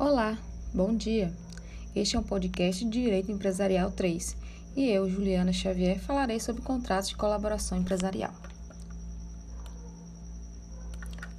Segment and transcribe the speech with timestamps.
[0.00, 0.38] Olá,
[0.72, 1.34] bom dia.
[1.92, 4.36] Este é um podcast de Direito Empresarial 3
[4.76, 8.32] e eu, Juliana Xavier, falarei sobre contratos de colaboração empresarial.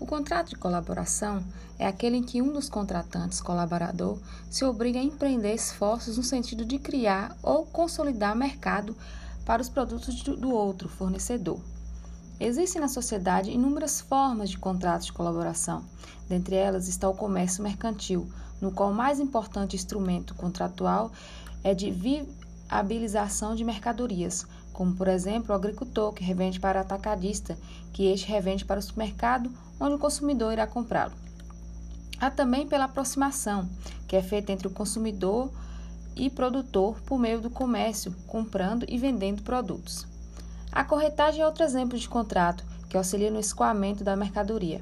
[0.00, 1.44] O contrato de colaboração
[1.78, 4.18] é aquele em que um dos contratantes, colaborador,
[4.50, 8.96] se obriga a empreender esforços no sentido de criar ou consolidar mercado
[9.46, 11.60] para os produtos do outro, fornecedor.
[12.40, 15.84] Existem na sociedade inúmeras formas de contratos de colaboração.
[16.28, 18.28] Dentre elas está o comércio mercantil,
[18.60, 21.12] no qual o mais importante instrumento contratual
[21.62, 27.58] é de viabilização de mercadorias, como por exemplo o agricultor que revende para atacadista,
[27.92, 29.50] que este revende para o supermercado,
[29.80, 31.14] onde o consumidor irá comprá-lo.
[32.20, 33.68] Há também pela aproximação,
[34.06, 35.52] que é feita entre o consumidor
[36.16, 40.06] e produtor por meio do comércio, comprando e vendendo produtos.
[40.72, 44.80] A corretagem é outro exemplo de contrato que auxilia no escoamento da mercadoria.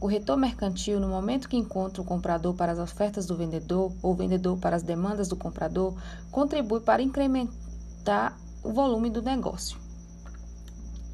[0.00, 4.12] O retor mercantil, no momento que encontra o comprador para as ofertas do vendedor ou
[4.12, 5.94] o vendedor para as demandas do comprador,
[6.30, 8.34] contribui para incrementar
[8.64, 9.78] o volume do negócio.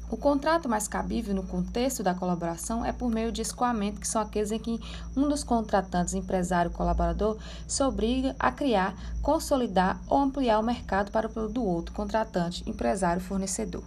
[0.09, 4.21] O contrato mais cabível no contexto da colaboração é por meio de escoamento, que são
[4.21, 4.79] aqueles em que
[5.17, 11.27] um dos contratantes, empresário colaborador, se obriga a criar, consolidar ou ampliar o mercado para
[11.27, 13.83] o do outro, contratante, empresário, fornecedor.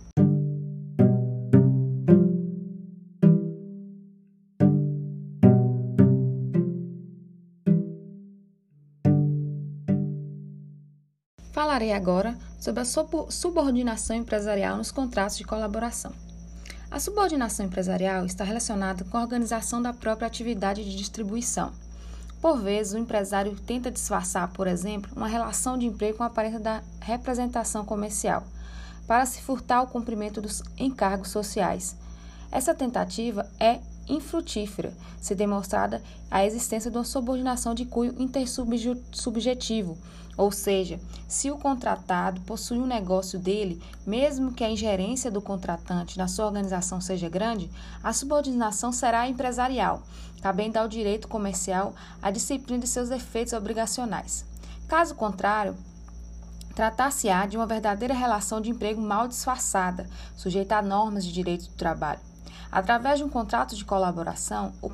[11.70, 16.10] Falarei agora sobre a subordinação empresarial nos contratos de colaboração.
[16.90, 21.70] A subordinação empresarial está relacionada com a organização da própria atividade de distribuição.
[22.42, 26.58] Por vezes, o empresário tenta disfarçar, por exemplo, uma relação de emprego com a aparência
[26.58, 28.42] da representação comercial,
[29.06, 31.94] para se furtar o cumprimento dos encargos sociais.
[32.50, 33.78] Essa tentativa é
[34.10, 39.96] infrutífera, se demonstrada a existência de uma subordinação de cunho intersubjetivo,
[40.36, 40.98] ou seja,
[41.28, 46.46] se o contratado possui um negócio dele, mesmo que a ingerência do contratante na sua
[46.46, 47.70] organização seja grande,
[48.02, 50.02] a subordinação será empresarial,
[50.40, 54.46] cabendo ao direito comercial a disciplina de seus efeitos obrigacionais.
[54.88, 55.76] Caso contrário,
[56.74, 61.74] tratar-se-á de uma verdadeira relação de emprego mal disfarçada, sujeita a normas de direito do
[61.74, 62.29] trabalho.
[62.70, 64.88] Através de um contrato de colaboração, o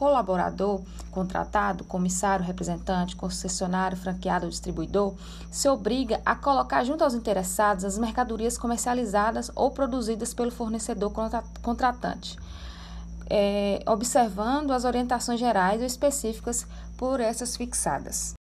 [0.00, 5.14] colaborador, contratado, comissário, representante, concessionário, franqueado ou distribuidor,
[5.50, 11.12] se obriga a colocar junto aos interessados as mercadorias comercializadas ou produzidas pelo fornecedor
[11.60, 12.38] contratante,
[13.28, 16.66] é, observando as orientações gerais ou específicas
[16.96, 18.34] por essas fixadas.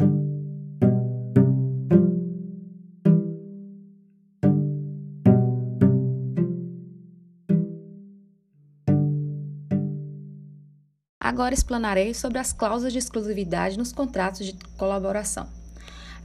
[11.28, 15.46] Agora explanarei sobre as cláusulas de exclusividade nos contratos de colaboração.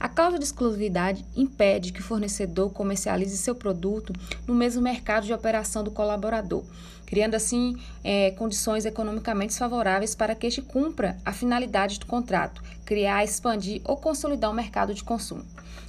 [0.00, 4.14] A cláusula de exclusividade impede que o fornecedor comercialize seu produto
[4.46, 6.64] no mesmo mercado de operação do colaborador,
[7.04, 13.22] criando assim é, condições economicamente favoráveis para que este cumpra a finalidade do contrato, criar,
[13.22, 15.44] expandir ou consolidar o mercado de consumo.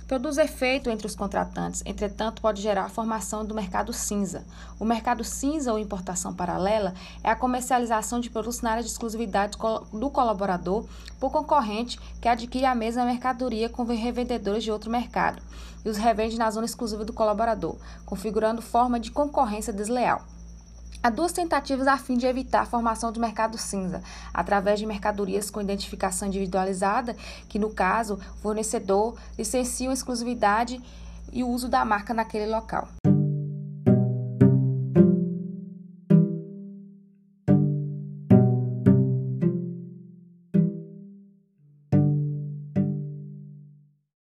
[0.07, 4.45] Produz efeito entre os contratantes, entretanto, pode gerar a formação do mercado cinza.
[4.79, 6.93] O mercado cinza ou importação paralela
[7.23, 9.57] é a comercialização de produtos na área de exclusividade
[9.91, 10.85] do colaborador
[11.19, 15.41] por concorrente que adquire a mesma mercadoria com revendedores de outro mercado
[15.83, 20.21] e os revende na zona exclusiva do colaborador, configurando forma de concorrência desleal.
[21.05, 24.01] Há duas tentativas a fim de evitar a formação de mercado cinza,
[24.33, 27.15] através de mercadorias com identificação individualizada,
[27.47, 30.81] que no caso, o fornecedor licencia a exclusividade
[31.31, 32.87] e o uso da marca naquele local.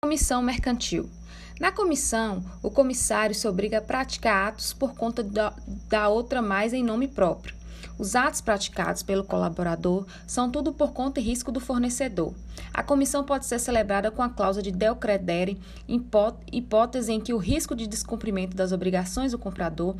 [0.02, 1.08] Comissão mercantil.
[1.60, 5.52] Na comissão, o comissário se obriga a praticar atos por conta da,
[5.88, 7.62] da outra mais em nome próprio.
[7.98, 12.34] Os atos praticados pelo colaborador são tudo por conta e risco do fornecedor.
[12.72, 15.60] A comissão pode ser celebrada com a cláusula de del credere,
[16.50, 19.94] hipótese em que o risco de descumprimento das obrigações do comprador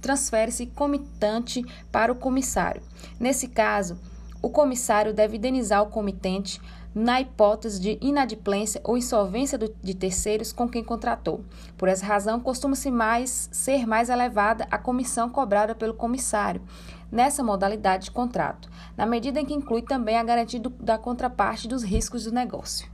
[0.00, 2.82] transfere-se comitante para o comissário.
[3.18, 3.98] Nesse caso,
[4.46, 6.60] o comissário deve indenizar o comitente
[6.94, 11.44] na hipótese de inadimplência ou insolvência de terceiros com quem contratou.
[11.76, 16.62] Por essa razão, costuma-se mais ser mais elevada a comissão cobrada pelo comissário
[17.10, 21.66] nessa modalidade de contrato, na medida em que inclui também a garantia do, da contraparte
[21.66, 22.88] dos riscos do negócio.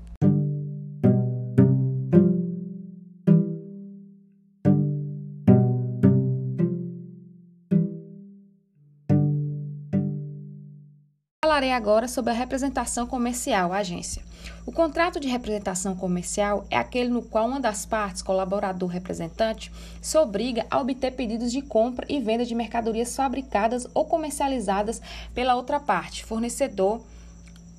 [11.62, 14.20] Falarei agora sobre a representação comercial, agência.
[14.66, 19.70] O contrato de representação comercial é aquele no qual uma das partes, colaborador representante,
[20.00, 25.00] se obriga a obter pedidos de compra e venda de mercadorias fabricadas ou comercializadas
[25.32, 27.00] pela outra parte, fornecedor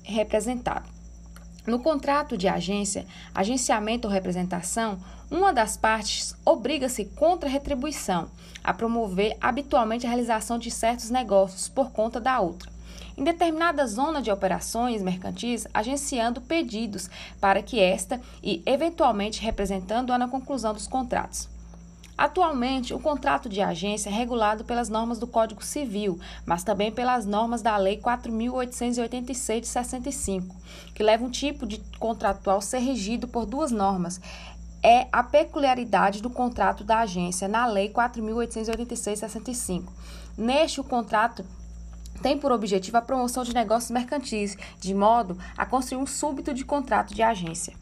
[0.02, 0.88] representado.
[1.66, 3.04] No contrato de agência,
[3.34, 4.98] agenciamento ou representação,
[5.30, 8.30] uma das partes obriga-se contra retribuição
[8.62, 12.73] a promover habitualmente a realização de certos negócios por conta da outra.
[13.16, 17.08] Em determinada zona de operações mercantis, agenciando pedidos
[17.40, 21.48] para que esta e eventualmente representando-a na conclusão dos contratos.
[22.16, 27.26] Atualmente, o contrato de agência é regulado pelas normas do Código Civil, mas também pelas
[27.26, 30.56] normas da Lei 4.886 de 65,
[30.94, 34.20] que leva um tipo de contratual ser regido por duas normas.
[34.80, 39.92] É a peculiaridade do contrato da agência na Lei 4.886 de 65.
[40.36, 41.44] Neste, o contrato
[42.24, 46.64] tem por objetivo a promoção de negócios mercantis, de modo a construir um súbito de
[46.64, 47.74] contrato de agência.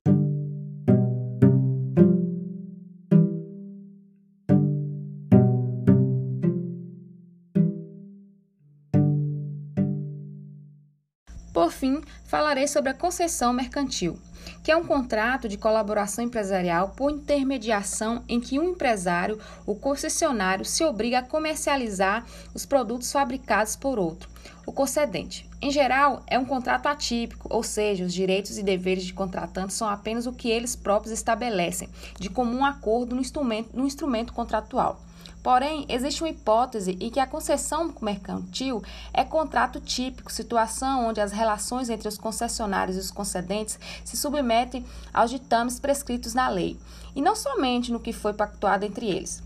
[11.55, 14.19] Por fim, falarei sobre a concessão mercantil,
[14.63, 20.65] que é um contrato de colaboração empresarial por intermediação em que um empresário, o concessionário,
[20.65, 22.25] se obriga a comercializar
[22.55, 24.29] os produtos fabricados por outro,
[24.67, 25.49] o concedente.
[25.61, 29.89] Em geral, é um contrato atípico, ou seja, os direitos e deveres de contratantes são
[29.89, 35.01] apenas o que eles próprios estabelecem, de comum acordo no instrumento, no instrumento contratual.
[35.43, 41.33] Porém, existe uma hipótese em que a concessão mercantil é contrato típico, situação onde as
[41.33, 46.79] relações entre os concessionários e os concedentes se submetem aos ditames prescritos na lei,
[47.17, 49.43] e não somente no que foi pactuado entre eles.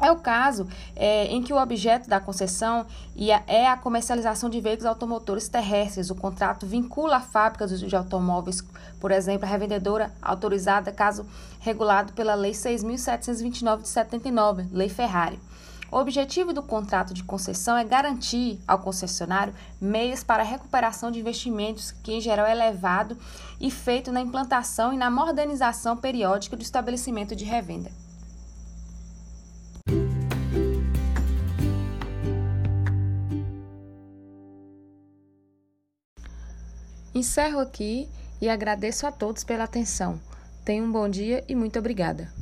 [0.00, 0.66] É o caso
[0.96, 2.86] é, em que o objeto da concessão
[3.46, 6.08] é a comercialização de veículos automotores terrestres.
[6.08, 8.64] O contrato vincula a fábrica de automóveis,
[8.98, 11.26] por exemplo, a revendedora autorizada, caso
[11.60, 15.38] regulado pela Lei 6.729 de 79, Lei Ferrari.
[15.92, 21.18] O objetivo do contrato de concessão é garantir ao concessionário meios para a recuperação de
[21.18, 23.18] investimentos, que em geral é elevado
[23.60, 27.90] e feito na implantação e na modernização periódica do estabelecimento de revenda.
[37.20, 38.08] Encerro aqui
[38.40, 40.18] e agradeço a todos pela atenção.
[40.64, 42.32] Tenham um bom dia e muito obrigada.